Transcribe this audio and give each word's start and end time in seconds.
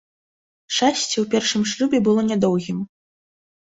Шчасце 0.75 1.05
ў 1.05 1.25
першым 1.35 1.69
шлюбе 1.75 1.97
было 2.11 2.21
нядоўгім. 2.35 2.79